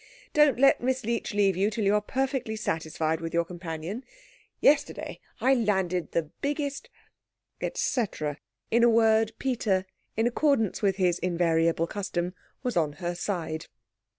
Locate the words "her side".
12.93-13.67